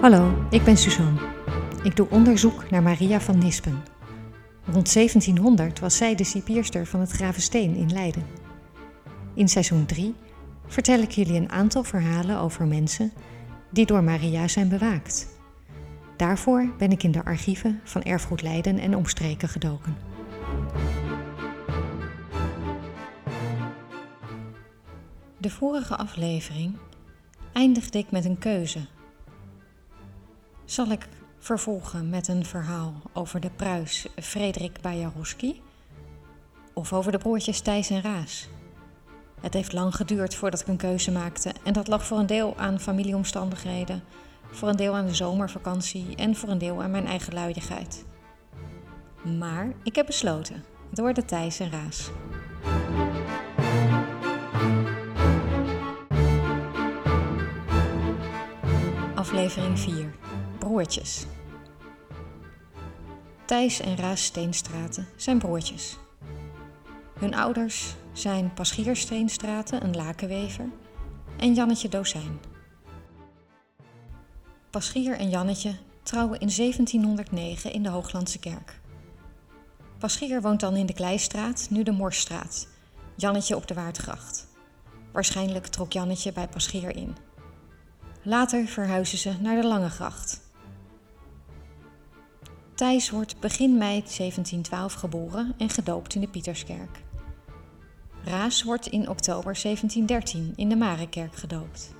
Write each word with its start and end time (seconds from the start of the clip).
Hallo, 0.00 0.46
ik 0.50 0.64
ben 0.64 0.76
Suzanne. 0.76 1.20
Ik 1.82 1.96
doe 1.96 2.08
onderzoek 2.10 2.70
naar 2.70 2.82
Maria 2.82 3.20
van 3.20 3.38
Nispen. 3.38 3.82
Rond 4.64 4.92
1700 4.92 5.80
was 5.80 5.96
zij 5.96 6.14
de 6.14 6.24
cipierster 6.24 6.86
van 6.86 7.00
het 7.00 7.10
Gravensteen 7.10 7.74
in 7.74 7.92
Leiden. 7.92 8.26
In 9.34 9.48
seizoen 9.48 9.86
3 9.86 10.14
vertel 10.66 10.98
ik 10.98 11.10
jullie 11.10 11.34
een 11.34 11.50
aantal 11.50 11.84
verhalen 11.84 12.38
over 12.38 12.66
mensen 12.66 13.12
die 13.70 13.86
door 13.86 14.04
Maria 14.04 14.48
zijn 14.48 14.68
bewaakt. 14.68 15.28
Daarvoor 16.16 16.68
ben 16.78 16.90
ik 16.90 17.02
in 17.02 17.12
de 17.12 17.24
archieven 17.24 17.80
van 17.84 18.02
Erfgoed 18.02 18.42
Leiden 18.42 18.78
en 18.78 18.96
omstreken 18.96 19.48
gedoken. 19.48 19.96
De 25.38 25.50
vorige 25.50 25.96
aflevering 25.96 26.76
eindigde 27.52 27.98
ik 27.98 28.10
met 28.10 28.24
een 28.24 28.38
keuze. 28.38 28.80
Zal 30.66 30.86
ik 30.86 31.08
vervolgen 31.38 32.08
met 32.10 32.28
een 32.28 32.44
verhaal 32.44 32.94
over 33.12 33.40
de 33.40 33.50
pruis 33.50 34.06
Frederik 34.22 34.80
Bajarowski 34.80 35.62
of 36.72 36.92
over 36.92 37.12
de 37.12 37.18
broertjes 37.18 37.60
Thijs 37.60 37.90
en 37.90 38.02
Raas? 38.02 38.48
Het 39.40 39.54
heeft 39.54 39.72
lang 39.72 39.94
geduurd 39.94 40.34
voordat 40.34 40.60
ik 40.60 40.66
een 40.66 40.76
keuze 40.76 41.10
maakte 41.10 41.52
en 41.64 41.72
dat 41.72 41.88
lag 41.88 42.06
voor 42.06 42.18
een 42.18 42.26
deel 42.26 42.54
aan 42.56 42.80
familieomstandigheden, 42.80 44.02
voor 44.50 44.68
een 44.68 44.76
deel 44.76 44.94
aan 44.94 45.06
de 45.06 45.14
zomervakantie 45.14 46.16
en 46.16 46.36
voor 46.36 46.48
een 46.48 46.58
deel 46.58 46.82
aan 46.82 46.90
mijn 46.90 47.06
eigen 47.06 47.34
luidigheid. 47.34 48.04
Maar 49.38 49.72
ik 49.82 49.94
heb 49.94 50.06
besloten, 50.06 50.64
het 50.90 50.98
worden 50.98 51.26
Thijs 51.26 51.60
en 51.60 51.70
Raas. 51.70 52.10
Aflevering 59.14 59.78
4. 59.78 60.25
Broertjes. 60.66 61.24
Thijs 63.44 63.80
en 63.80 63.96
Raas 63.96 64.24
Steenstraten 64.24 65.08
zijn 65.16 65.38
broertjes. 65.38 65.96
Hun 67.18 67.34
ouders 67.34 67.94
zijn 68.12 68.54
Paschier 68.54 68.96
Steenstraten, 68.96 69.84
een 69.84 69.96
lakenwever, 69.96 70.68
en 71.38 71.54
Jannetje 71.54 71.88
Dozijn. 71.88 72.38
Paschier 74.70 75.18
en 75.18 75.28
Jannetje 75.28 75.74
trouwen 76.02 76.40
in 76.40 76.50
1709 76.56 77.72
in 77.72 77.82
de 77.82 77.88
Hooglandse 77.88 78.38
kerk. 78.38 78.80
Paschier 79.98 80.42
woont 80.42 80.60
dan 80.60 80.76
in 80.76 80.86
de 80.86 80.94
Kleistraat, 80.94 81.66
nu 81.70 81.82
de 81.82 81.92
Morsstraat, 81.92 82.68
Jannetje 83.16 83.56
op 83.56 83.66
de 83.66 83.74
Waardgracht. 83.74 84.46
Waarschijnlijk 85.12 85.66
trok 85.66 85.92
Jannetje 85.92 86.32
bij 86.32 86.48
Paschier 86.48 86.96
in. 86.96 87.16
Later 88.22 88.66
verhuizen 88.66 89.18
ze 89.18 89.32
naar 89.40 89.60
de 89.60 89.66
Lange 89.66 89.90
Gracht. 89.90 90.44
Thijs 92.76 93.10
wordt 93.10 93.40
begin 93.40 93.78
mei 93.78 94.02
1712 94.02 94.92
geboren 94.92 95.54
en 95.58 95.68
gedoopt 95.68 96.14
in 96.14 96.20
de 96.20 96.28
Pieterskerk. 96.28 97.02
Raas 98.24 98.62
wordt 98.62 98.86
in 98.86 99.08
oktober 99.08 99.58
1713 99.62 100.52
in 100.56 100.68
de 100.68 100.76
Marekerk 100.76 101.36
gedoopt. 101.36 101.94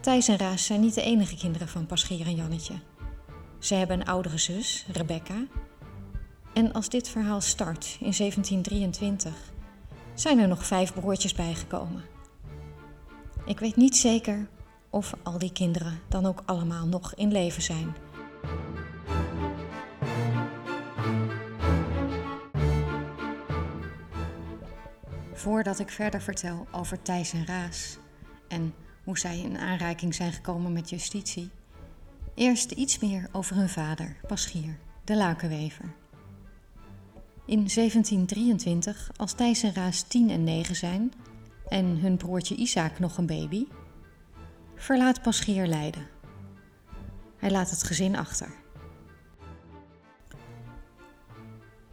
Thijs 0.00 0.28
en 0.28 0.36
Raas 0.36 0.64
zijn 0.64 0.80
niet 0.80 0.94
de 0.94 1.02
enige 1.02 1.36
kinderen 1.36 1.68
van 1.68 1.86
Paschier 1.86 2.26
en 2.26 2.34
Jannetje. 2.34 2.74
Ze 3.58 3.74
hebben 3.74 4.00
een 4.00 4.06
oudere 4.06 4.38
zus, 4.38 4.86
Rebecca. 4.92 5.46
En 6.52 6.72
als 6.72 6.88
dit 6.88 7.08
verhaal 7.08 7.40
start 7.40 7.84
in 8.00 8.12
1723, 8.16 9.52
zijn 10.14 10.38
er 10.38 10.48
nog 10.48 10.66
vijf 10.66 10.94
broertjes 10.94 11.32
bijgekomen. 11.34 12.04
Ik 13.46 13.58
weet 13.58 13.76
niet 13.76 13.96
zeker 13.96 14.48
of 14.90 15.14
al 15.22 15.38
die 15.38 15.52
kinderen 15.52 16.00
dan 16.08 16.26
ook 16.26 16.42
allemaal 16.44 16.86
nog 16.86 17.14
in 17.14 17.32
leven 17.32 17.62
zijn. 17.62 17.94
Voordat 25.46 25.78
ik 25.78 25.90
verder 25.90 26.20
vertel 26.20 26.66
over 26.70 27.02
Thijs 27.02 27.32
en 27.32 27.46
Raas 27.46 27.98
en 28.48 28.74
hoe 29.04 29.18
zij 29.18 29.38
in 29.38 29.58
aanraking 29.58 30.14
zijn 30.14 30.32
gekomen 30.32 30.72
met 30.72 30.90
justitie, 30.90 31.50
eerst 32.34 32.70
iets 32.70 32.98
meer 32.98 33.28
over 33.32 33.56
hun 33.56 33.68
vader, 33.68 34.16
Paschier, 34.26 34.78
de 35.04 35.16
lakenwever. 35.16 35.84
In 37.44 37.68
1723, 37.74 39.10
als 39.16 39.32
Thijs 39.32 39.62
en 39.62 39.74
Raas 39.74 40.02
10 40.02 40.30
en 40.30 40.44
9 40.44 40.76
zijn 40.76 41.12
en 41.68 41.84
hun 41.84 42.16
broertje 42.16 42.54
Isaac 42.54 42.98
nog 42.98 43.18
een 43.18 43.26
baby, 43.26 43.66
verlaat 44.74 45.22
Paschier 45.22 45.66
Leiden. 45.66 46.06
Hij 47.36 47.50
laat 47.50 47.70
het 47.70 47.82
gezin 47.82 48.16
achter. 48.16 48.54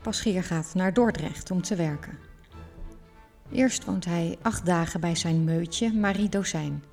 Paschier 0.01 0.43
gaat 0.43 0.73
naar 0.73 0.93
Dordrecht 0.93 1.51
om 1.51 1.61
te 1.61 1.75
werken. 1.75 2.22
Eerst 3.53 3.85
woont 3.85 4.05
hij 4.05 4.37
acht 4.41 4.65
dagen 4.65 4.99
bij 4.99 5.15
zijn 5.15 5.43
meutje 5.43 5.93
Marie 5.93 6.29
Dozijn. 6.29 6.83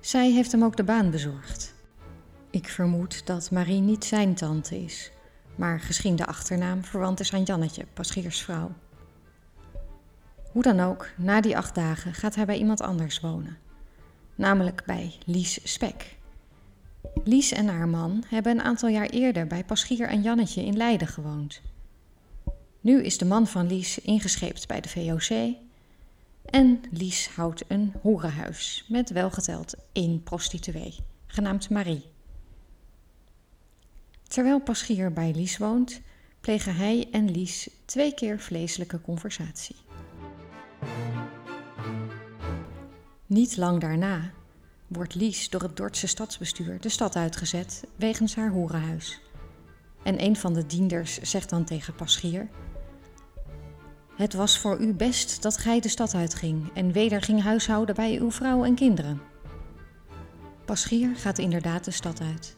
Zij 0.00 0.30
heeft 0.30 0.52
hem 0.52 0.64
ook 0.64 0.76
de 0.76 0.84
baan 0.84 1.10
bezorgd. 1.10 1.74
Ik 2.50 2.68
vermoed 2.68 3.26
dat 3.26 3.50
Marie 3.50 3.80
niet 3.80 4.04
zijn 4.04 4.34
tante 4.34 4.84
is, 4.84 5.12
maar 5.54 5.80
gezien 5.80 6.16
de 6.16 6.26
achternaam 6.26 6.84
verwant 6.84 7.20
is 7.20 7.32
aan 7.32 7.42
Jannetje, 7.42 7.86
Paschiers 7.92 8.42
vrouw. 8.42 8.70
Hoe 10.52 10.62
dan 10.62 10.80
ook, 10.80 11.08
na 11.16 11.40
die 11.40 11.56
acht 11.56 11.74
dagen 11.74 12.14
gaat 12.14 12.34
hij 12.34 12.44
bij 12.44 12.58
iemand 12.58 12.80
anders 12.80 13.20
wonen, 13.20 13.58
namelijk 14.34 14.82
bij 14.86 15.14
Lies 15.26 15.72
Spek. 15.72 16.16
Lies 17.24 17.52
en 17.52 17.68
haar 17.68 17.88
man 17.88 18.24
hebben 18.26 18.52
een 18.52 18.64
aantal 18.64 18.88
jaar 18.88 19.08
eerder 19.08 19.46
bij 19.46 19.64
Paschier 19.64 20.08
en 20.08 20.22
Jannetje 20.22 20.64
in 20.64 20.76
Leiden 20.76 21.08
gewoond. 21.08 21.62
Nu 22.82 23.02
is 23.02 23.18
de 23.18 23.24
man 23.24 23.46
van 23.46 23.66
Lies 23.66 23.98
ingescheept 23.98 24.68
bij 24.68 24.80
de 24.80 24.88
VOC 24.88 25.54
en 26.44 26.80
Lies 26.90 27.28
houdt 27.28 27.64
een 27.68 27.92
hoerenhuis 28.00 28.84
met 28.88 29.10
welgeteld 29.10 29.74
één 29.92 30.22
prostituee, 30.22 30.94
genaamd 31.26 31.70
Marie. 31.70 32.04
Terwijl 34.22 34.60
Paschier 34.60 35.12
bij 35.12 35.32
Lies 35.34 35.58
woont, 35.58 36.00
plegen 36.40 36.76
hij 36.76 37.08
en 37.10 37.30
Lies 37.30 37.70
twee 37.84 38.14
keer 38.14 38.38
vleeselijke 38.38 39.00
conversatie. 39.00 39.76
Niet 43.26 43.56
lang 43.56 43.80
daarna 43.80 44.30
wordt 44.86 45.14
Lies 45.14 45.50
door 45.50 45.62
het 45.62 45.76
Dordtse 45.76 46.06
stadsbestuur 46.06 46.80
de 46.80 46.88
stad 46.88 47.16
uitgezet 47.16 47.84
wegens 47.96 48.34
haar 48.34 48.50
hoerenhuis. 48.50 49.20
En 50.02 50.22
een 50.22 50.36
van 50.36 50.52
de 50.52 50.66
dienders 50.66 51.20
zegt 51.20 51.50
dan 51.50 51.64
tegen 51.64 51.94
Paschier 51.94 52.48
het 54.16 54.34
was 54.34 54.58
voor 54.58 54.80
u 54.80 54.92
best 54.92 55.42
dat 55.42 55.58
gij 55.58 55.80
de 55.80 55.88
stad 55.88 56.14
uitging 56.14 56.70
en 56.74 56.92
weder 56.92 57.22
ging 57.22 57.42
huishouden 57.42 57.94
bij 57.94 58.18
uw 58.18 58.30
vrouw 58.30 58.64
en 58.64 58.74
kinderen. 58.74 59.20
Paschier 60.64 61.16
gaat 61.16 61.38
inderdaad 61.38 61.84
de 61.84 61.90
stad 61.90 62.20
uit, 62.20 62.56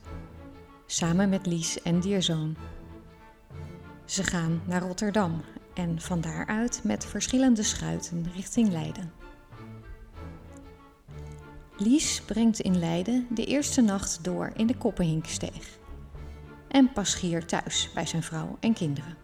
samen 0.87 1.28
met 1.28 1.47
Lies 1.47 1.82
en 1.82 2.00
dierzoon. 2.00 2.56
Ze 4.04 4.22
gaan 4.22 4.62
naar 4.66 4.82
Rotterdam 4.82 5.42
en 5.75 6.00
van 6.00 6.20
daaruit 6.20 6.81
met 6.84 7.04
verschillende 7.04 7.62
schuiten 7.62 8.26
richting 8.34 8.72
Leiden. 8.72 9.12
Lies 11.76 12.22
brengt 12.26 12.60
in 12.60 12.78
Leiden 12.78 13.26
de 13.31 13.44
eerste 13.44 13.81
nacht 13.81 14.25
door 14.25 14.53
in 14.56 14.66
de 14.66 14.76
Koppenhinksteeg 14.76 15.78
en 16.69 16.92
Paschier 16.92 17.47
thuis 17.47 17.91
bij 17.94 18.06
zijn 18.06 18.22
vrouw 18.22 18.56
en 18.60 18.72
kinderen. 18.72 19.23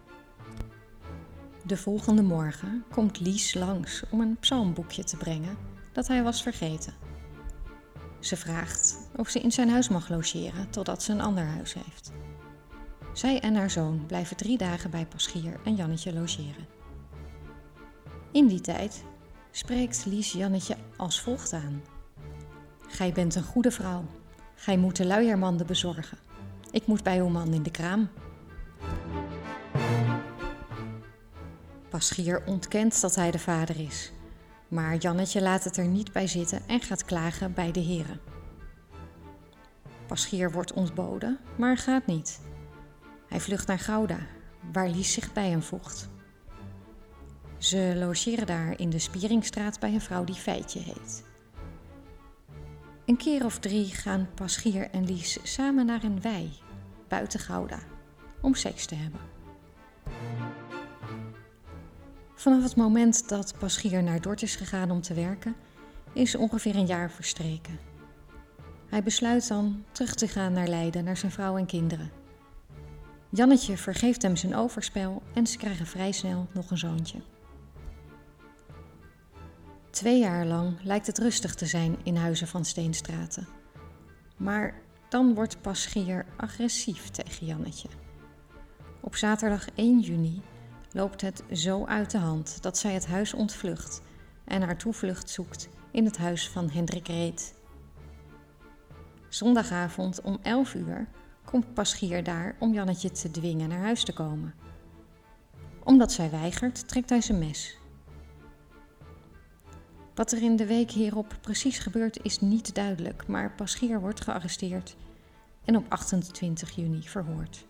De 1.71 1.77
volgende 1.77 2.21
morgen 2.21 2.83
komt 2.89 3.19
Lies 3.19 3.53
langs 3.53 4.03
om 4.09 4.21
een 4.21 4.37
psalmboekje 4.39 5.03
te 5.03 5.17
brengen 5.17 5.57
dat 5.91 6.07
hij 6.07 6.23
was 6.23 6.41
vergeten. 6.41 6.93
Ze 8.19 8.37
vraagt 8.37 8.97
of 9.15 9.29
ze 9.29 9.39
in 9.39 9.51
zijn 9.51 9.69
huis 9.69 9.89
mag 9.89 10.09
logeren 10.09 10.69
totdat 10.69 11.03
ze 11.03 11.11
een 11.11 11.21
ander 11.21 11.45
huis 11.45 11.73
heeft. 11.73 12.11
Zij 13.13 13.39
en 13.39 13.55
haar 13.55 13.69
zoon 13.69 14.05
blijven 14.05 14.37
drie 14.37 14.57
dagen 14.57 14.89
bij 14.89 15.05
Paschier 15.05 15.59
en 15.63 15.75
Jannetje 15.75 16.13
logeren. 16.13 16.67
In 18.31 18.47
die 18.47 18.61
tijd 18.61 19.03
spreekt 19.51 20.05
Lies 20.05 20.31
Jannetje 20.31 20.75
als 20.97 21.21
volgt 21.21 21.53
aan. 21.53 21.81
Gij 22.87 23.11
bent 23.11 23.35
een 23.35 23.43
goede 23.43 23.71
vrouw. 23.71 24.05
Gij 24.55 24.77
moet 24.77 24.95
de 24.95 25.05
luiermanden 25.05 25.67
bezorgen. 25.67 26.17
Ik 26.71 26.85
moet 26.85 27.03
bij 27.03 27.19
uw 27.19 27.29
man 27.29 27.53
in 27.53 27.63
de 27.63 27.71
kraam. 27.71 28.09
Paschier 32.01 32.43
ontkent 32.45 33.01
dat 33.01 33.15
hij 33.15 33.31
de 33.31 33.39
vader 33.39 33.79
is. 33.79 34.11
Maar 34.67 34.95
Jannetje 34.95 35.41
laat 35.41 35.63
het 35.63 35.77
er 35.77 35.87
niet 35.87 36.11
bij 36.11 36.27
zitten 36.27 36.61
en 36.67 36.81
gaat 36.81 37.05
klagen 37.05 37.53
bij 37.53 37.71
de 37.71 37.79
heren. 37.79 38.19
Paschier 40.07 40.51
wordt 40.51 40.73
ontboden, 40.73 41.39
maar 41.57 41.77
gaat 41.77 42.05
niet. 42.05 42.39
Hij 43.27 43.39
vlucht 43.39 43.67
naar 43.67 43.79
Gouda, 43.79 44.19
waar 44.71 44.89
Lies 44.89 45.13
zich 45.13 45.33
bij 45.33 45.49
hem 45.49 45.61
voegt. 45.61 46.09
Ze 47.57 47.93
logeren 47.95 48.45
daar 48.45 48.79
in 48.79 48.89
de 48.89 48.99
Spieringstraat 48.99 49.79
bij 49.79 49.93
een 49.93 50.01
vrouw 50.01 50.23
die 50.23 50.35
Feitje 50.35 50.79
heet. 50.79 51.23
Een 53.05 53.17
keer 53.17 53.45
of 53.45 53.59
drie 53.59 53.85
gaan 53.85 54.29
Paschier 54.35 54.89
en 54.89 55.05
Lies 55.05 55.39
samen 55.43 55.85
naar 55.85 56.03
een 56.03 56.21
wei 56.21 56.51
buiten 57.07 57.39
Gouda 57.39 57.79
om 58.41 58.55
seks 58.55 58.85
te 58.85 58.95
hebben. 58.95 59.30
Vanaf 62.41 62.63
het 62.63 62.75
moment 62.75 63.29
dat 63.29 63.53
Paschier 63.57 64.03
naar 64.03 64.21
Dort 64.21 64.41
is 64.41 64.55
gegaan 64.55 64.91
om 64.91 65.01
te 65.01 65.13
werken, 65.13 65.55
is 66.13 66.35
ongeveer 66.35 66.75
een 66.75 66.85
jaar 66.85 67.11
verstreken. 67.11 67.79
Hij 68.89 69.03
besluit 69.03 69.47
dan 69.47 69.83
terug 69.91 70.15
te 70.15 70.27
gaan 70.27 70.53
naar 70.53 70.67
Leiden, 70.67 71.03
naar 71.03 71.17
zijn 71.17 71.31
vrouw 71.31 71.57
en 71.57 71.65
kinderen. 71.65 72.11
Jannetje 73.29 73.77
vergeeft 73.77 74.21
hem 74.21 74.35
zijn 74.35 74.55
overspel 74.55 75.21
en 75.33 75.47
ze 75.47 75.57
krijgen 75.57 75.85
vrij 75.85 76.11
snel 76.11 76.47
nog 76.53 76.71
een 76.71 76.77
zoontje. 76.77 77.19
Twee 79.89 80.19
jaar 80.19 80.45
lang 80.45 80.73
lijkt 80.83 81.07
het 81.07 81.17
rustig 81.17 81.55
te 81.55 81.65
zijn 81.65 81.97
in 82.03 82.15
Huizen 82.15 82.47
van 82.47 82.65
Steenstraten. 82.65 83.47
Maar 84.37 84.81
dan 85.09 85.33
wordt 85.33 85.61
Paschier 85.61 86.25
agressief 86.37 87.09
tegen 87.09 87.45
Jannetje. 87.45 87.89
Op 88.99 89.15
zaterdag 89.15 89.67
1 89.75 89.99
juni 89.99 90.41
loopt 90.91 91.21
het 91.21 91.43
zo 91.51 91.85
uit 91.85 92.11
de 92.11 92.17
hand 92.17 92.61
dat 92.61 92.77
zij 92.77 92.93
het 92.93 93.07
huis 93.07 93.33
ontvlucht 93.33 94.01
en 94.45 94.61
haar 94.61 94.77
toevlucht 94.77 95.29
zoekt 95.29 95.69
in 95.91 96.05
het 96.05 96.17
huis 96.17 96.49
van 96.49 96.69
Hendrik 96.69 97.07
Reet. 97.07 97.53
Zondagavond 99.29 100.21
om 100.21 100.39
11 100.41 100.73
uur 100.73 101.07
komt 101.45 101.73
Paschier 101.73 102.23
daar 102.23 102.55
om 102.59 102.73
Jannetje 102.73 103.11
te 103.11 103.31
dwingen 103.31 103.69
naar 103.69 103.81
huis 103.81 104.03
te 104.03 104.13
komen. 104.13 104.53
Omdat 105.83 106.11
zij 106.11 106.29
weigert, 106.29 106.87
trekt 106.87 107.09
hij 107.09 107.21
zijn 107.21 107.39
mes. 107.39 107.77
Wat 110.15 110.31
er 110.31 110.41
in 110.41 110.55
de 110.55 110.65
week 110.65 110.91
hierop 110.91 111.37
precies 111.41 111.79
gebeurt 111.79 112.23
is 112.23 112.39
niet 112.39 112.75
duidelijk, 112.75 113.27
maar 113.27 113.51
Paschier 113.51 113.99
wordt 113.99 114.21
gearresteerd 114.21 114.95
en 115.65 115.77
op 115.77 115.85
28 115.89 116.75
juni 116.75 117.01
verhoord. 117.01 117.65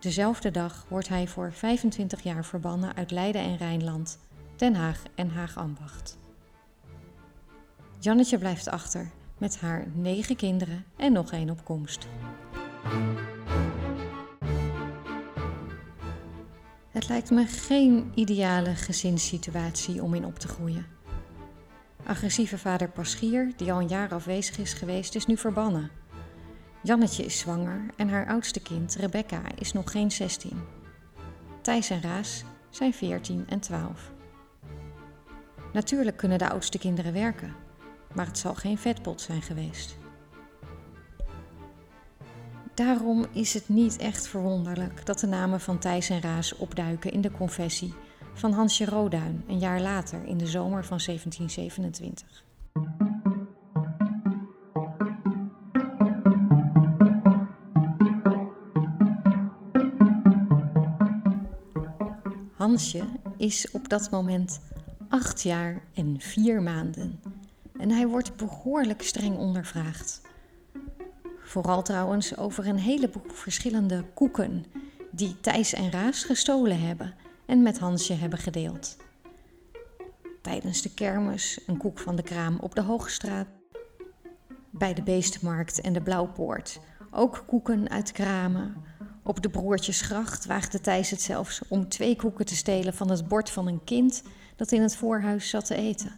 Dezelfde 0.00 0.50
dag 0.50 0.86
wordt 0.88 1.08
hij 1.08 1.26
voor 1.26 1.52
25 1.52 2.22
jaar 2.22 2.44
verbannen 2.44 2.94
uit 2.94 3.10
Leiden 3.10 3.42
en 3.42 3.56
Rijnland, 3.56 4.18
Den 4.56 4.74
Haag 4.74 5.02
en 5.14 5.30
Haag-Ambacht. 5.30 6.18
Jannetje 7.98 8.38
blijft 8.38 8.68
achter 8.68 9.10
met 9.38 9.60
haar 9.60 9.86
negen 9.94 10.36
kinderen 10.36 10.84
en 10.96 11.12
nog 11.12 11.32
één 11.32 11.50
op 11.50 11.64
komst. 11.64 12.06
Het 16.90 17.08
lijkt 17.08 17.30
me 17.30 17.46
geen 17.46 18.12
ideale 18.14 18.74
gezinssituatie 18.74 20.02
om 20.02 20.14
in 20.14 20.24
op 20.24 20.38
te 20.38 20.48
groeien. 20.48 20.86
Agressieve 22.04 22.58
vader 22.58 22.88
Paschier, 22.88 23.52
die 23.56 23.72
al 23.72 23.80
een 23.80 23.88
jaar 23.88 24.12
afwezig 24.12 24.58
is 24.58 24.72
geweest, 24.72 25.14
is 25.14 25.26
nu 25.26 25.36
verbannen. 25.36 25.99
Jannetje 26.82 27.24
is 27.24 27.38
zwanger 27.38 27.80
en 27.96 28.08
haar 28.08 28.26
oudste 28.26 28.60
kind, 28.60 28.94
Rebecca, 28.94 29.42
is 29.58 29.72
nog 29.72 29.90
geen 29.90 30.10
16. 30.10 30.60
Thijs 31.60 31.90
en 31.90 32.02
Raas 32.02 32.44
zijn 32.70 32.92
14 32.92 33.44
en 33.48 33.60
12. 33.60 34.12
Natuurlijk 35.72 36.16
kunnen 36.16 36.38
de 36.38 36.50
oudste 36.50 36.78
kinderen 36.78 37.12
werken, 37.12 37.54
maar 38.14 38.26
het 38.26 38.38
zal 38.38 38.54
geen 38.54 38.78
vetpot 38.78 39.20
zijn 39.20 39.42
geweest. 39.42 39.96
Daarom 42.74 43.26
is 43.32 43.54
het 43.54 43.68
niet 43.68 43.96
echt 43.96 44.26
verwonderlijk 44.26 45.06
dat 45.06 45.20
de 45.20 45.26
namen 45.26 45.60
van 45.60 45.78
Thijs 45.78 46.10
en 46.10 46.20
Raas 46.20 46.56
opduiken 46.56 47.12
in 47.12 47.20
de 47.20 47.30
confessie 47.30 47.94
van 48.34 48.52
Hansje 48.52 48.84
Roduin 48.84 49.44
een 49.48 49.58
jaar 49.58 49.80
later 49.80 50.24
in 50.24 50.38
de 50.38 50.46
zomer 50.46 50.84
van 50.84 51.00
1727. 51.04 52.44
Hansje 62.70 63.04
is 63.36 63.70
op 63.70 63.88
dat 63.88 64.10
moment 64.10 64.60
acht 65.08 65.42
jaar 65.42 65.82
en 65.94 66.20
vier 66.20 66.62
maanden 66.62 67.20
en 67.78 67.90
hij 67.90 68.06
wordt 68.06 68.36
behoorlijk 68.36 69.02
streng 69.02 69.36
ondervraagd. 69.36 70.20
Vooral 71.42 71.82
trouwens 71.82 72.36
over 72.36 72.66
een 72.66 72.78
heleboel 72.78 73.22
verschillende 73.32 74.04
koeken 74.14 74.64
die 75.10 75.40
Thijs 75.40 75.72
en 75.72 75.90
Raas 75.90 76.24
gestolen 76.24 76.80
hebben 76.80 77.14
en 77.46 77.62
met 77.62 77.78
Hansje 77.78 78.14
hebben 78.14 78.38
gedeeld. 78.38 78.96
Tijdens 80.42 80.82
de 80.82 80.94
kermis 80.94 81.60
een 81.66 81.76
koek 81.76 81.98
van 81.98 82.16
de 82.16 82.22
kraam 82.22 82.56
op 82.60 82.74
de 82.74 82.82
Hoogstraat, 82.82 83.48
bij 84.70 84.94
de 84.94 85.02
Beestenmarkt 85.02 85.80
en 85.80 85.92
de 85.92 86.02
Blauwpoort 86.02 86.80
ook 87.10 87.44
koeken 87.46 87.88
uit 87.88 88.12
kramen. 88.12 88.74
Op 89.30 89.42
de 89.42 89.48
Broertjesgracht 89.48 90.46
waagde 90.46 90.80
Thijs 90.80 91.10
het 91.10 91.22
zelfs 91.22 91.60
om 91.68 91.88
twee 91.88 92.16
koeken 92.16 92.46
te 92.46 92.56
stelen 92.56 92.94
van 92.94 93.10
het 93.10 93.28
bord 93.28 93.50
van 93.50 93.66
een 93.66 93.84
kind 93.84 94.22
dat 94.56 94.72
in 94.72 94.82
het 94.82 94.96
voorhuis 94.96 95.48
zat 95.48 95.66
te 95.66 95.74
eten. 95.74 96.12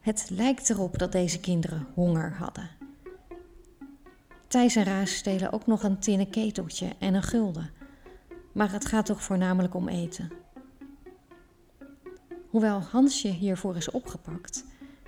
Het 0.00 0.26
lijkt 0.30 0.70
erop 0.70 0.98
dat 0.98 1.12
deze 1.12 1.40
kinderen 1.40 1.86
honger 1.94 2.34
hadden. 2.38 2.70
Thijs 4.48 4.76
en 4.76 4.84
Raas 4.84 5.14
stelen 5.14 5.52
ook 5.52 5.66
nog 5.66 5.82
een 5.82 5.98
tinnen 5.98 6.30
keteltje 6.30 6.88
en 6.98 7.14
een 7.14 7.22
gulden. 7.22 7.70
Maar 8.52 8.72
het 8.72 8.86
gaat 8.86 9.06
toch 9.06 9.22
voornamelijk 9.22 9.74
om 9.74 9.88
eten. 9.88 10.32
Hoewel 12.50 12.80
Hansje 12.80 13.28
hiervoor 13.28 13.76
is 13.76 13.90
opgepakt 13.90 14.64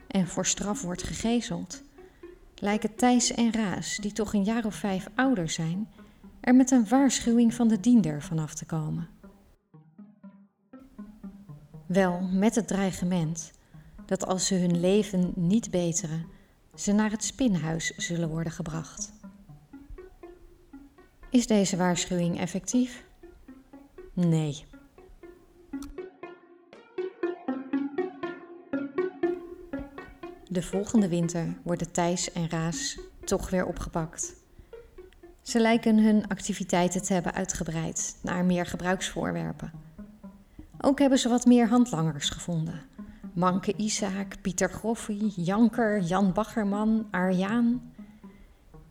en 0.09 0.27
voor 0.27 0.47
straf 0.47 0.83
wordt 0.83 1.03
gegezeld, 1.03 1.83
lijken 2.55 2.95
Thijs 2.95 3.31
en 3.31 3.53
Raas, 3.53 3.97
die 3.97 4.13
toch 4.13 4.35
een 4.35 4.45
jaar 4.45 4.65
of 4.65 4.75
vijf 4.75 5.09
ouder 5.15 5.49
zijn, 5.51 5.89
er 6.49 6.55
met 6.55 6.71
een 6.71 6.89
waarschuwing 6.89 7.55
van 7.55 7.69
de 7.69 7.81
diender 7.81 8.23
vanaf 8.23 8.55
te 8.55 8.65
komen. 8.65 9.09
Wel 11.87 12.21
met 12.21 12.55
het 12.55 12.67
dreigement 12.67 13.53
dat 14.07 14.27
als 14.27 14.47
ze 14.47 14.55
hun 14.55 14.81
leven 14.81 15.33
niet 15.35 15.71
beteren, 15.71 16.27
ze 16.75 16.93
naar 16.93 17.11
het 17.11 17.25
spinhuis 17.25 17.97
zullen 17.97 18.29
worden 18.29 18.53
gebracht. 18.53 19.13
Is 21.31 21.47
deze 21.47 21.77
waarschuwing 21.77 22.39
effectief? 22.39 23.05
Nee. 24.13 24.65
De 30.49 30.63
volgende 30.63 31.09
winter 31.09 31.57
worden 31.63 31.93
Thijs 31.93 32.33
en 32.33 32.51
Raas 32.51 32.99
toch 33.25 33.51
weer 33.51 33.67
opgepakt. 33.67 34.47
Ze 35.49 35.61
lijken 35.61 35.99
hun 35.99 36.29
activiteiten 36.29 37.03
te 37.03 37.13
hebben 37.13 37.35
uitgebreid 37.35 38.17
naar 38.23 38.45
meer 38.45 38.67
gebruiksvoorwerpen. 38.67 39.73
Ook 40.81 40.99
hebben 40.99 41.19
ze 41.19 41.29
wat 41.29 41.47
meer 41.47 41.69
handlangers 41.69 42.31
gevonden. 42.31 42.81
Manke 43.33 43.77
Isaak, 43.77 44.41
Pieter 44.41 44.71
Groffie, 44.71 45.33
Janker, 45.37 46.01
Jan 46.01 46.33
Baggerman, 46.33 47.09
Arjaan. 47.11 47.93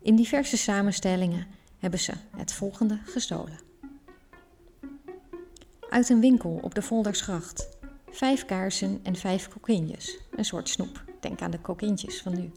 In 0.02 0.16
diverse 0.16 0.56
samenstellingen 0.56 1.46
hebben 1.78 2.00
ze 2.00 2.12
het 2.36 2.52
volgende 2.52 2.98
gestolen. 3.04 3.58
Uit 5.90 6.08
een 6.08 6.20
winkel 6.20 6.58
op 6.62 6.74
de 6.74 6.82
Voldersgracht. 6.82 7.68
Vijf 8.10 8.44
kaarsen 8.44 9.00
en 9.02 9.16
vijf 9.16 9.48
kokkinjes. 9.48 10.18
Een 10.30 10.44
soort 10.44 10.68
snoep. 10.68 11.04
Denk 11.20 11.42
aan 11.42 11.50
de 11.50 11.60
kokintjes 11.60 12.22
van 12.22 12.34
nu. 12.34 12.50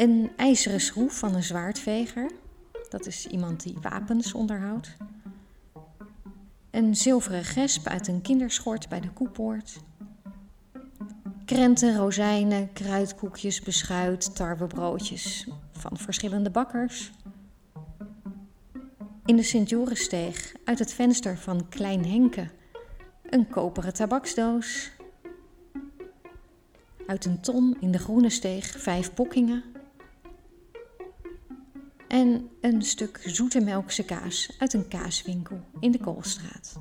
Een 0.00 0.30
ijzeren 0.36 0.80
schroef 0.80 1.18
van 1.18 1.34
een 1.34 1.42
zwaardveger. 1.42 2.30
Dat 2.88 3.06
is 3.06 3.26
iemand 3.26 3.62
die 3.62 3.76
wapens 3.80 4.32
onderhoudt. 4.32 4.96
Een 6.70 6.96
zilveren 6.96 7.44
gesp 7.44 7.86
uit 7.86 8.08
een 8.08 8.20
kinderschort 8.20 8.88
bij 8.88 9.00
de 9.00 9.10
koepoort. 9.10 9.80
Krenten, 11.44 11.96
rozijnen, 11.96 12.72
kruidkoekjes, 12.72 13.60
beschuit, 13.60 14.34
tarwebroodjes 14.34 15.48
van 15.72 15.96
verschillende 15.96 16.50
bakkers. 16.50 17.10
In 19.24 19.36
de 19.36 19.42
Sint-Jorissteeg 19.42 20.54
uit 20.64 20.78
het 20.78 20.92
venster 20.92 21.38
van 21.38 21.68
Klein 21.68 22.06
Henke 22.06 22.48
een 23.22 23.48
koperen 23.48 23.94
tabaksdoos. 23.94 24.90
Uit 27.06 27.24
een 27.24 27.40
ton 27.40 27.76
in 27.80 27.90
de 27.90 27.98
Groene 27.98 28.30
Steeg 28.30 28.66
vijf 28.66 29.14
pokkingen. 29.14 29.78
En 32.10 32.50
een 32.60 32.82
stuk 32.82 33.20
zoete 33.24 33.60
melkse 33.60 34.04
kaas 34.04 34.56
uit 34.58 34.72
een 34.72 34.88
kaaswinkel 34.88 35.60
in 35.80 35.90
de 35.90 35.98
Koolstraat. 35.98 36.80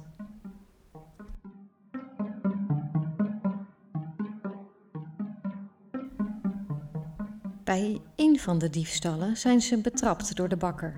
Bij 7.63 8.01
een 8.15 8.39
van 8.39 8.57
de 8.57 8.69
diefstallen 8.69 9.37
zijn 9.37 9.61
ze 9.61 9.77
betrapt 9.77 10.35
door 10.35 10.49
de 10.49 10.57
bakker, 10.57 10.97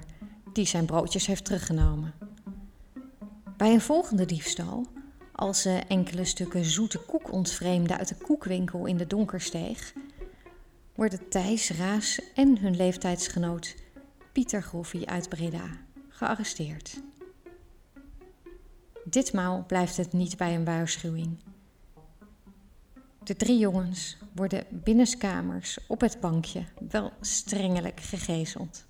die 0.53 0.65
zijn 0.65 0.85
broodjes 0.85 1.25
heeft 1.25 1.45
teruggenomen. 1.45 2.13
Bij 3.57 3.73
een 3.73 3.81
volgende 3.81 4.25
diefstal 4.25 4.85
Als 5.31 5.61
ze 5.61 5.81
enkele 5.87 6.25
stukken 6.25 6.65
zoete 6.65 6.99
koek 6.99 7.31
ontvreemden 7.31 7.97
uit 7.97 8.07
de 8.07 8.15
koekwinkel 8.15 8.85
in 8.85 8.97
de 8.97 9.07
donkersteeg, 9.07 9.93
worden 10.95 11.29
Thijs, 11.29 11.69
Raas 11.69 12.21
en 12.35 12.57
hun 12.57 12.75
leeftijdsgenoot 12.75 13.75
Pieter 14.31 14.61
Groffie 14.61 15.09
uit 15.09 15.29
Breda 15.29 15.77
gearresteerd. 16.09 17.01
Ditmaal 19.03 19.63
blijft 19.67 19.97
het 19.97 20.13
niet 20.13 20.37
bij 20.37 20.55
een 20.55 20.65
waarschuwing. 20.65 21.37
De 23.23 23.35
drie 23.35 23.57
jongens 23.57 24.17
worden 24.35 24.65
binnenskamers 24.69 25.77
op 25.87 26.01
het 26.01 26.19
bankje 26.19 26.65
wel 26.89 27.11
strengelijk 27.21 27.99
gegezeld. 27.99 28.85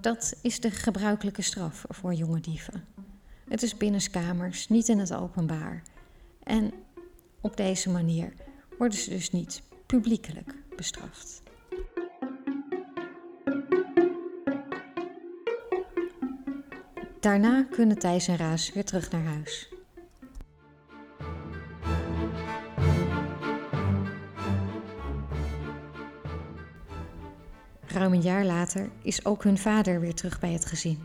Dat 0.00 0.34
is 0.42 0.60
de 0.60 0.70
gebruikelijke 0.70 1.42
straf 1.42 1.84
voor 1.88 2.14
jonge 2.14 2.40
dieven. 2.40 2.84
Het 3.48 3.62
is 3.62 3.76
binnenskamers, 3.76 4.68
niet 4.68 4.88
in 4.88 4.98
het 4.98 5.14
openbaar. 5.14 5.82
En 6.42 6.72
op 7.40 7.56
deze 7.56 7.90
manier 7.90 8.32
worden 8.78 8.98
ze 8.98 9.10
dus 9.10 9.30
niet 9.30 9.62
publiekelijk 9.86 10.54
bestraft. 10.76 11.41
Daarna 17.22 17.66
kunnen 17.70 17.98
Thijs 17.98 18.28
en 18.28 18.36
Raas 18.36 18.72
weer 18.72 18.84
terug 18.84 19.10
naar 19.10 19.24
huis. 19.24 19.72
Ruim 27.86 28.12
een 28.12 28.20
jaar 28.20 28.44
later 28.44 28.90
is 29.02 29.24
ook 29.24 29.44
hun 29.44 29.58
vader 29.58 30.00
weer 30.00 30.14
terug 30.14 30.40
bij 30.40 30.52
het 30.52 30.64
gezin. 30.64 30.98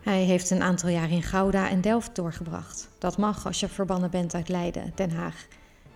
Hij 0.00 0.22
heeft 0.22 0.50
een 0.50 0.62
aantal 0.62 0.88
jaar 0.88 1.10
in 1.10 1.22
Gouda 1.22 1.68
en 1.68 1.80
Delft 1.80 2.14
doorgebracht. 2.16 2.88
Dat 2.98 3.18
mag 3.18 3.46
als 3.46 3.60
je 3.60 3.68
verbannen 3.68 4.10
bent 4.10 4.34
uit 4.34 4.48
Leiden, 4.48 4.92
Den 4.94 5.10
Haag 5.10 5.46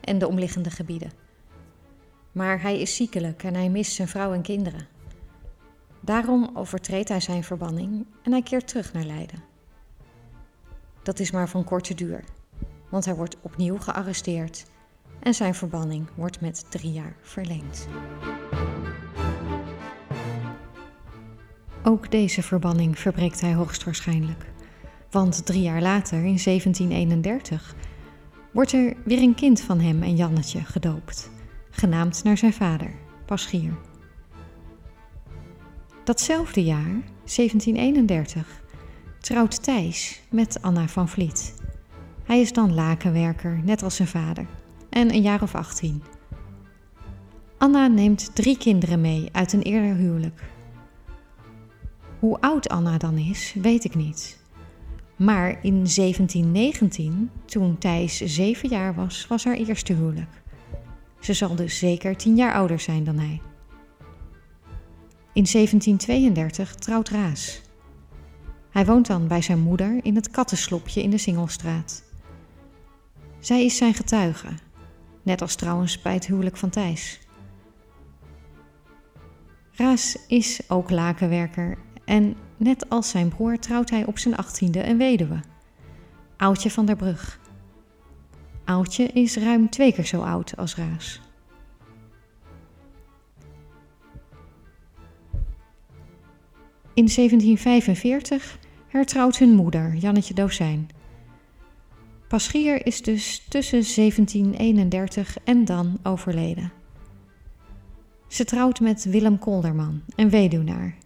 en 0.01 0.19
de 0.19 0.29
omliggende 0.29 0.71
gebieden. 0.71 1.13
Maar 2.33 2.63
hij 2.63 2.81
is 2.81 2.97
ziekelijk 2.97 3.43
en 3.43 3.55
hij 3.55 3.69
mist 3.69 3.93
zijn 3.93 4.09
vrouw 4.09 4.33
en 4.33 4.43
kinderen. 4.43 4.98
Daarom 6.09 6.51
overtreedt 6.55 7.09
hij 7.09 7.21
zijn 7.21 7.45
verbanning 7.45 8.07
en 8.23 8.33
hij 8.33 8.43
keert 8.43 8.69
terug 8.69 8.93
naar 8.93 9.05
Leiden. 9.05 9.43
Dat 11.03 11.19
is 11.19 11.31
maar 11.31 11.49
van 11.49 11.65
korte 11.65 11.95
duur, 11.95 12.25
want 12.89 13.05
hij 13.05 13.15
wordt 13.15 13.37
opnieuw 13.41 13.79
gearresteerd 13.79 14.65
en 15.21 15.35
zijn 15.35 15.55
verbanning 15.55 16.09
wordt 16.15 16.41
met 16.41 16.65
drie 16.71 16.93
jaar 16.93 17.17
verlengd. 17.23 17.89
Ook 21.83 22.11
deze 22.11 22.43
verbanning 22.43 22.99
verbreekt 22.99 23.41
hij 23.41 23.55
hoogstwaarschijnlijk. 23.55 24.47
Want 25.11 25.47
drie 25.47 25.63
jaar 25.63 25.83
later, 25.83 26.19
in 26.19 26.41
1731, 26.45 27.75
wordt 28.53 28.73
er 28.73 28.97
weer 29.05 29.23
een 29.23 29.35
kind 29.35 29.61
van 29.61 29.81
hem 29.81 30.03
en 30.03 30.17
Jannetje 30.17 30.61
gedoopt, 30.61 31.31
genaamd 31.71 32.25
naar 32.25 32.39
zijn 32.39 32.53
vader, 32.53 32.91
Paschier. 33.27 33.73
Datzelfde 36.09 36.65
jaar, 36.65 37.03
1731, 37.25 38.63
trouwt 39.19 39.63
Thijs 39.63 40.21
met 40.31 40.63
Anna 40.63 40.89
van 40.89 41.09
Vliet. 41.09 41.55
Hij 42.25 42.41
is 42.41 42.53
dan 42.53 42.75
lakenwerker, 42.75 43.61
net 43.65 43.83
als 43.83 43.97
zijn 43.97 44.09
vader, 44.09 44.47
en 44.91 45.15
een 45.15 45.23
jaar 45.23 45.43
of 45.43 45.55
18. 45.55 46.03
Anna 47.59 47.87
neemt 47.87 48.35
drie 48.35 48.59
kinderen 48.59 49.01
mee 49.01 49.29
uit 49.33 49.53
een 49.53 49.63
eerder 49.63 49.95
huwelijk. 49.95 50.43
Hoe 52.19 52.41
oud 52.41 52.69
Anna 52.69 52.99
dan 52.99 53.19
is, 53.19 53.55
weet 53.63 53.85
ik 53.85 53.95
niet. 53.95 54.39
Maar 55.17 55.49
in 55.49 55.73
1719, 55.73 57.31
toen 57.45 57.79
Thijs 57.79 58.17
zeven 58.17 58.69
jaar 58.69 58.95
was, 58.95 59.27
was 59.27 59.45
haar 59.45 59.57
eerste 59.57 59.93
huwelijk. 59.93 60.43
Ze 61.21 61.33
zal 61.33 61.55
dus 61.55 61.79
zeker 61.79 62.17
tien 62.17 62.37
jaar 62.37 62.55
ouder 62.55 62.81
zijn 62.81 63.05
dan 63.05 63.19
hij. 63.19 63.41
In 65.33 65.47
1732 65.53 66.75
trouwt 66.75 67.09
Raas. 67.09 67.61
Hij 68.71 68.87
woont 68.87 69.07
dan 69.07 69.29
bij 69.29 69.43
zijn 69.43 69.61
moeder 69.61 69.99
in 70.03 70.15
het 70.15 70.31
kattenslopje 70.31 71.03
in 71.03 71.11
de 71.11 71.19
Singelstraat. 71.19 72.03
Zij 73.39 73.65
is 73.65 73.77
zijn 73.77 73.95
getuige, 73.95 74.49
net 75.23 75.41
als 75.41 75.55
trouwens 75.55 76.03
bij 76.03 76.15
het 76.15 76.27
huwelijk 76.27 76.57
van 76.57 76.71
Thijs. 76.71 77.19
Raas 79.73 80.17
is 80.29 80.61
ook 80.69 80.91
lakenwerker 80.91 81.79
en 82.05 82.37
net 82.57 82.89
als 82.89 83.09
zijn 83.09 83.29
broer 83.29 83.59
trouwt 83.59 83.91
hij 83.91 84.07
op 84.07 84.19
zijn 84.19 84.37
achttiende 84.37 84.87
een 84.87 84.99
weduwe, 84.99 85.41
Oudje 86.39 86.71
van 86.71 86.87
der 86.87 86.97
Brug. 86.97 87.41
Oudje 88.65 89.05
is 89.05 89.37
ruim 89.37 89.71
twee 89.71 89.93
keer 89.93 90.07
zo 90.07 90.21
oud 90.21 90.57
als 90.57 90.77
Raas. 90.77 91.21
In 96.99 97.09
1745 97.09 98.59
hertrouwt 98.89 99.39
hun 99.39 99.55
moeder, 99.55 99.95
Jannetje 99.95 100.35
Dozijn. 100.35 100.89
Paschier 102.29 102.87
is 102.87 103.03
dus 103.03 103.45
tussen 103.49 103.83
1731 103.95 105.37
en 105.45 105.65
dan 105.65 105.99
overleden. 106.03 106.73
Ze 108.27 108.45
trouwt 108.45 108.81
met 108.81 109.05
Willem 109.05 109.39
Kolderman, 109.39 110.03
een 110.17 110.31
weduwnaar, 110.31 110.97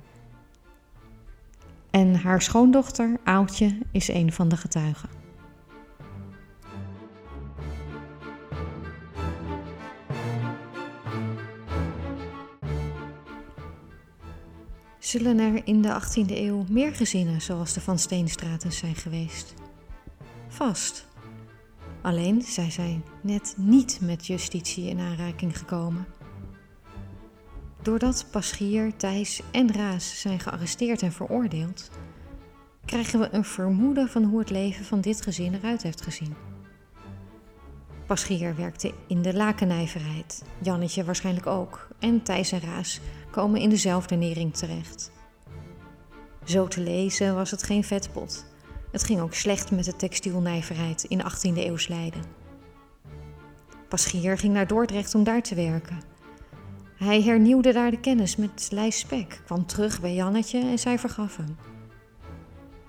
en 1.90 2.14
haar 2.14 2.42
schoondochter, 2.42 3.20
Aaltje, 3.24 3.78
is 3.90 4.08
een 4.08 4.32
van 4.32 4.48
de 4.48 4.56
getuigen. 4.56 5.21
Zullen 15.12 15.38
er 15.38 15.60
in 15.64 15.82
de 15.82 16.00
18e 16.00 16.30
eeuw 16.30 16.64
meer 16.68 16.94
gezinnen 16.94 17.40
zoals 17.40 17.72
de 17.72 17.80
Van 17.80 17.98
Steenstraten 17.98 18.72
zijn 18.72 18.94
geweest? 18.94 19.54
Vast. 20.48 21.06
Alleen 22.02 22.42
zij 22.42 22.70
zijn 22.70 23.04
net 23.20 23.54
niet 23.56 23.98
met 24.00 24.26
justitie 24.26 24.88
in 24.88 24.98
aanraking 24.98 25.58
gekomen. 25.58 26.06
Doordat 27.82 28.26
Paschier, 28.30 28.96
Thijs 28.96 29.42
en 29.50 29.72
Raas 29.72 30.20
zijn 30.20 30.40
gearresteerd 30.40 31.02
en 31.02 31.12
veroordeeld, 31.12 31.90
krijgen 32.84 33.20
we 33.20 33.28
een 33.32 33.44
vermoeden 33.44 34.08
van 34.08 34.24
hoe 34.24 34.38
het 34.38 34.50
leven 34.50 34.84
van 34.84 35.00
dit 35.00 35.22
gezin 35.22 35.54
eruit 35.54 35.82
heeft 35.82 36.02
gezien. 36.02 36.34
Paschier 38.06 38.56
werkte 38.56 38.94
in 39.06 39.22
de 39.22 39.34
lakennijverheid, 39.34 40.44
Jannetje 40.58 41.04
waarschijnlijk 41.04 41.46
ook, 41.46 41.88
en 41.98 42.22
Thijs 42.22 42.52
en 42.52 42.60
Raas 42.60 43.00
komen 43.32 43.60
in 43.60 43.70
dezelfde 43.70 44.14
nering 44.14 44.54
terecht. 44.54 45.10
Zo 46.44 46.68
te 46.68 46.80
lezen 46.80 47.34
was 47.34 47.50
het 47.50 47.62
geen 47.62 47.84
vetpot. 47.84 48.44
Het 48.90 49.02
ging 49.02 49.20
ook 49.20 49.34
slecht 49.34 49.70
met 49.70 49.84
de 49.84 49.96
textielnijverheid 49.96 51.04
in 51.04 51.22
18e 51.22 51.56
eeuws 51.56 51.88
Leiden. 51.88 52.22
Paschier 53.88 54.38
ging 54.38 54.52
naar 54.52 54.66
Dordrecht 54.66 55.14
om 55.14 55.24
daar 55.24 55.42
te 55.42 55.54
werken. 55.54 56.00
Hij 56.96 57.22
hernieuwde 57.22 57.72
daar 57.72 57.90
de 57.90 58.00
kennis 58.00 58.36
met 58.36 58.68
Lijs 58.70 58.98
Spek, 58.98 59.40
kwam 59.44 59.66
terug 59.66 60.00
bij 60.00 60.14
Jannetje 60.14 60.60
en 60.60 60.78
zij 60.78 60.98
vergaf 60.98 61.36
hem. 61.36 61.56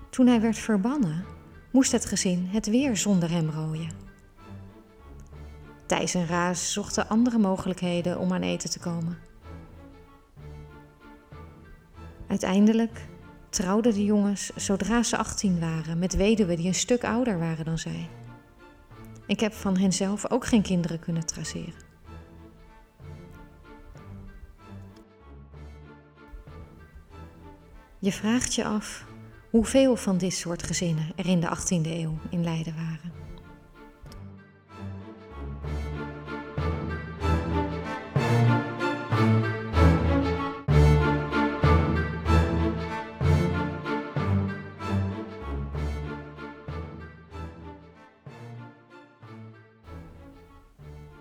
Toen 0.10 0.28
hij 0.28 0.42
werd 0.42 0.58
verbannen, 0.58 1.26
moest 1.72 1.92
het 1.92 2.06
gezin 2.06 2.48
het 2.52 2.66
weer 2.66 2.98
zonder 2.98 3.30
hem 3.30 3.50
rooien. 3.50 3.92
Thijs 5.86 6.14
en 6.14 6.28
Raas 6.28 6.74
zochten 6.74 7.10
andere 7.10 7.38
mogelijkheden 7.38 8.20
om 8.20 8.34
aan 8.34 8.42
eten 8.42 8.70
te 8.70 8.80
komen. 8.80 9.18
Uiteindelijk 12.28 13.08
trouwden 13.50 13.94
de 13.94 14.04
jongens 14.04 14.52
zodra 14.56 15.04
ze 15.04 15.18
18 15.18 15.60
waren 15.60 16.00
met 16.00 16.16
weduwen 16.16 16.58
die 16.58 16.68
een 16.68 16.76
stuk 16.76 17.04
ouder 17.04 17.40
waren 17.40 17.66
dan 17.66 17.78
zij. 17.78 18.10
Ik 19.28 19.40
heb 19.40 19.54
van 19.54 19.78
hen 19.78 19.94
zelf 19.94 20.32
ook 20.32 20.46
geen 20.46 20.62
kinderen 20.62 21.00
kunnen 21.00 21.26
traceren. 21.26 21.92
Je 28.00 28.12
vraagt 28.12 28.56
je 28.56 28.66
af 28.66 29.06
hoeveel 29.50 29.96
van 29.96 30.18
dit 30.18 30.34
soort 30.34 30.64
gezinnen 30.64 31.12
er 31.16 31.28
in 31.28 31.40
de 31.40 31.48
18e 31.48 31.88
eeuw 31.88 32.18
in 32.30 32.44
Leiden 32.44 32.76
waren. 32.76 33.23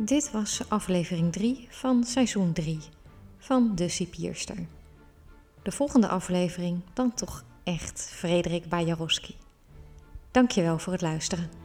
Dit 0.04 0.30
was 0.30 0.62
aflevering 0.68 1.32
3 1.32 1.66
van 1.70 2.04
seizoen 2.04 2.52
3 2.52 2.78
van 3.38 3.74
De 3.74 3.88
Cipierster. 3.88 4.56
De 5.62 5.72
volgende 5.72 6.08
aflevering 6.08 6.80
dan 6.92 7.14
toch 7.14 7.44
echt 7.64 8.10
Frederik 8.14 8.68
Bajarowski. 8.68 9.36
Dankjewel 10.30 10.78
voor 10.78 10.92
het 10.92 11.02
luisteren. 11.02 11.61